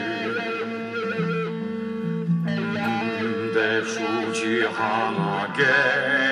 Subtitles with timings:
[3.55, 6.30] De şu cihana gelişim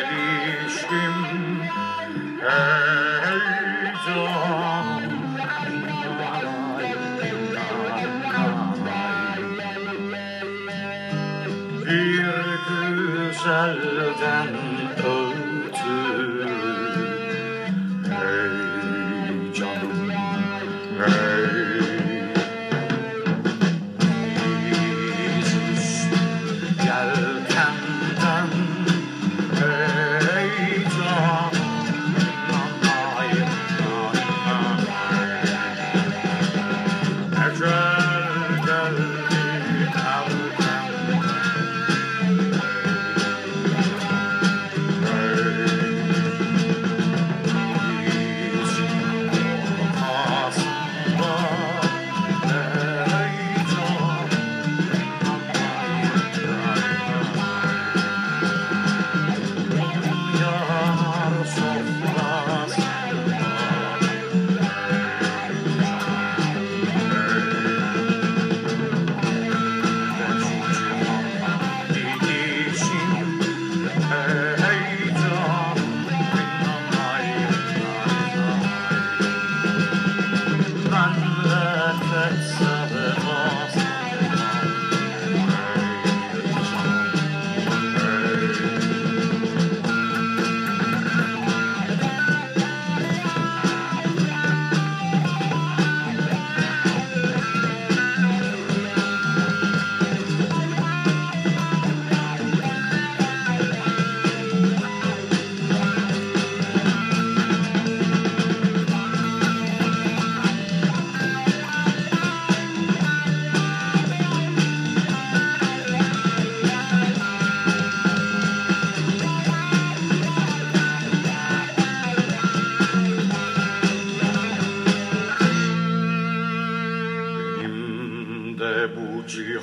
[13.44, 14.48] güzelden
[14.98, 16.19] ötürü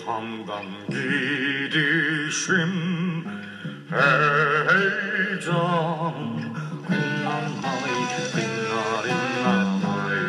[0.07, 2.75] cihandan gidişim
[3.91, 5.37] heyecan
[6.89, 7.95] Kınnanay,
[8.33, 10.23] kınnanay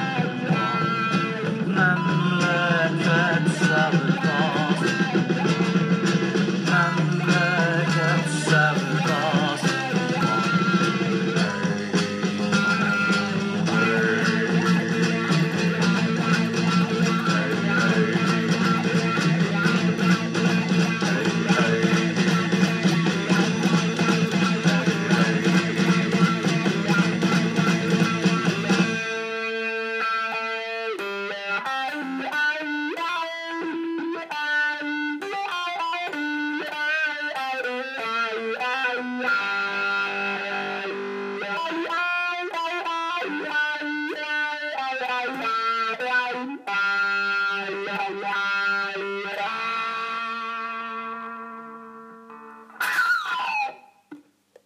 [48.09, 48.52] Allah.